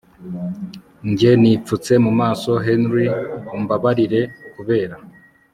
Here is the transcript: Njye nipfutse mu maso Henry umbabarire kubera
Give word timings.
Njye 1.09 1.31
nipfutse 1.41 1.93
mu 2.05 2.11
maso 2.19 2.51
Henry 2.65 3.05
umbabarire 3.55 4.21
kubera 4.55 4.95